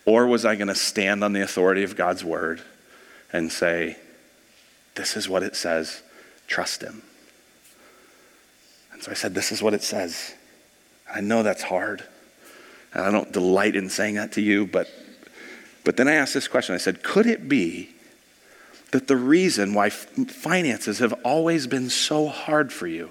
[0.04, 2.62] Or was I going to stand on the authority of God's word
[3.32, 3.96] and say,
[4.94, 6.02] this is what it says,
[6.46, 7.02] trust Him?
[8.92, 10.34] And so I said, this is what it says.
[11.12, 12.04] I know that's hard.
[12.94, 14.88] And I don't delight in saying that to you, but,
[15.84, 17.95] but then I asked this question I said, could it be
[18.92, 23.10] that the reason why finances have always been so hard for you,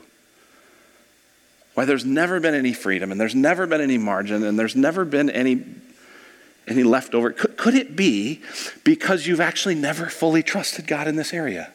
[1.74, 5.04] why there's never been any freedom and there's never been any margin and there's never
[5.04, 5.64] been any,
[6.68, 8.42] any leftover, could, could it be
[8.84, 11.72] because you've actually never fully trusted God in this area?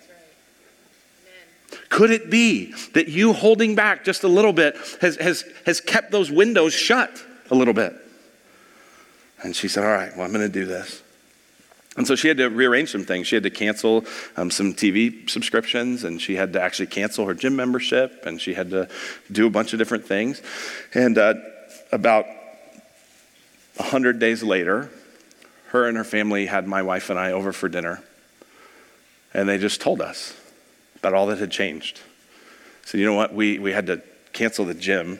[1.89, 6.11] Could it be that you holding back just a little bit has, has, has kept
[6.11, 7.95] those windows shut a little bit?
[9.43, 11.03] And she said, All right, well, I'm going to do this.
[11.97, 13.26] And so she had to rearrange some things.
[13.26, 14.05] She had to cancel
[14.36, 18.55] um, some TV subscriptions, and she had to actually cancel her gym membership, and she
[18.55, 18.88] had to
[19.30, 20.41] do a bunch of different things.
[20.95, 21.34] And uh,
[21.91, 22.26] about
[23.76, 24.91] 100 days later,
[25.68, 28.03] her and her family had my wife and I over for dinner,
[29.34, 30.36] and they just told us
[30.97, 32.01] about all that had changed.
[32.84, 33.34] So, you know what?
[33.34, 34.01] We, we had to
[34.32, 35.18] cancel the gym,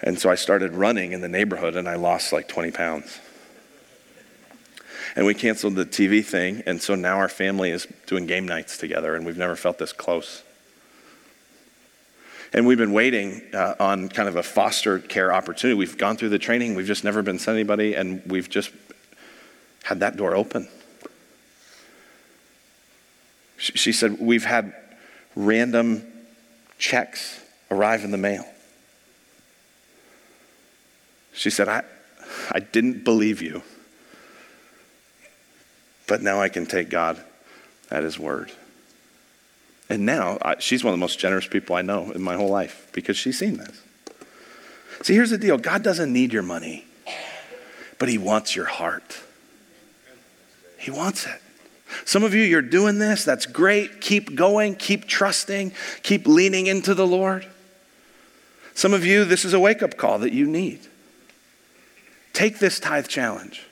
[0.00, 3.18] and so I started running in the neighborhood, and I lost like 20 pounds
[5.18, 8.78] and we canceled the TV thing, and so now our family is doing game nights
[8.78, 10.44] together, and we've never felt this close.
[12.52, 15.76] And we've been waiting uh, on kind of a foster care opportunity.
[15.76, 18.70] We've gone through the training, we've just never been sent anybody, and we've just
[19.82, 20.68] had that door open.
[23.56, 24.72] She said, We've had
[25.34, 26.06] random
[26.78, 27.40] checks
[27.72, 28.46] arrive in the mail.
[31.32, 31.82] She said, I,
[32.52, 33.64] I didn't believe you.
[36.08, 37.22] But now I can take God
[37.90, 38.50] at His word.
[39.88, 42.50] And now I, she's one of the most generous people I know in my whole
[42.50, 43.82] life because she's seen this.
[45.02, 46.84] See, here's the deal God doesn't need your money,
[47.98, 49.20] but He wants your heart.
[50.78, 51.40] He wants it.
[52.04, 53.24] Some of you, you're doing this.
[53.24, 54.00] That's great.
[54.00, 54.76] Keep going.
[54.76, 55.72] Keep trusting.
[56.02, 57.46] Keep leaning into the Lord.
[58.74, 60.80] Some of you, this is a wake up call that you need.
[62.32, 63.67] Take this tithe challenge.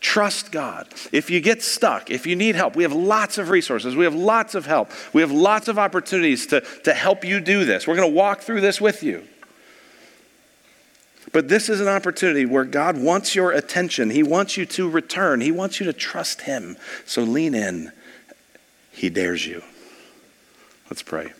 [0.00, 0.86] Trust God.
[1.10, 3.96] If you get stuck, if you need help, we have lots of resources.
[3.96, 4.90] We have lots of help.
[5.12, 7.86] We have lots of opportunities to, to help you do this.
[7.86, 9.24] We're going to walk through this with you.
[11.32, 14.10] But this is an opportunity where God wants your attention.
[14.10, 15.40] He wants you to return.
[15.40, 16.76] He wants you to trust Him.
[17.04, 17.92] So lean in.
[18.92, 19.62] He dares you.
[20.88, 21.32] Let's pray.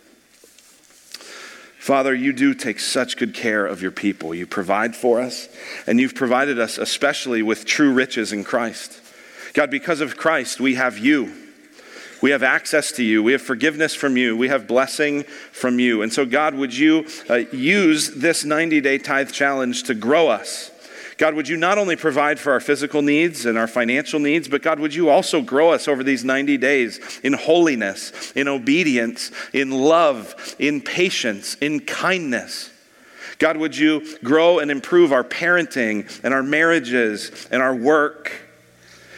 [1.78, 4.34] Father, you do take such good care of your people.
[4.34, 5.48] You provide for us,
[5.86, 9.00] and you've provided us especially with true riches in Christ.
[9.54, 11.32] God, because of Christ, we have you.
[12.20, 13.22] We have access to you.
[13.22, 14.36] We have forgiveness from you.
[14.36, 16.02] We have blessing from you.
[16.02, 20.72] And so, God, would you uh, use this 90 day tithe challenge to grow us?
[21.18, 24.62] God, would you not only provide for our physical needs and our financial needs, but
[24.62, 29.72] God, would you also grow us over these 90 days in holiness, in obedience, in
[29.72, 32.70] love, in patience, in kindness?
[33.40, 38.30] God, would you grow and improve our parenting and our marriages and our work?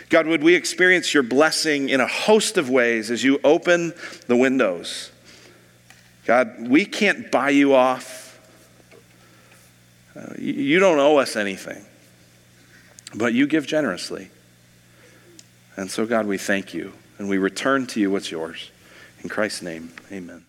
[0.09, 3.93] God, would we experience your blessing in a host of ways as you open
[4.27, 5.11] the windows?
[6.25, 8.41] God, we can't buy you off.
[10.17, 11.85] Uh, you don't owe us anything
[13.15, 14.31] but you give generously.
[15.77, 18.71] And so, God, we thank you and we return to you what's yours.
[19.23, 20.45] In Christ's name, amen.